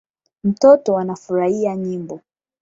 [0.43, 2.19] Mtoto anafurahia nyimbo